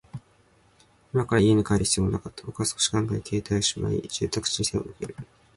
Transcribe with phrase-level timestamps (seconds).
[1.13, 2.43] 今から家に帰る必要もなかった。
[2.43, 5.15] 僕は少し考え、携帯をしまい、住宅地に背を向ける。